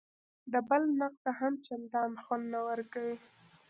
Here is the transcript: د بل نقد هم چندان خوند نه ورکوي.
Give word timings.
د 0.51 0.53
بل 0.69 0.83
نقد 0.99 1.25
هم 1.39 1.53
چندان 1.65 2.11
خوند 2.23 2.45
نه 2.53 2.59
ورکوي. 2.67 3.17